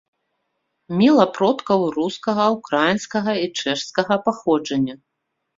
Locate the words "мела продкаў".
1.01-1.85